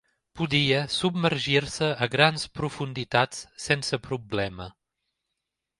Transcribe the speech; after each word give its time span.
Podia 0.39 0.79
submergir-se 0.93 1.89
a 2.05 2.09
grans 2.15 2.47
profunditats 2.61 3.45
sense 3.69 4.05
problema. 4.09 4.71